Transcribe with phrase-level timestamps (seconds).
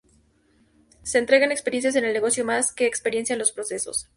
[1.03, 4.09] Se entrega experiencia en el negocio más que experiencia en los procesos.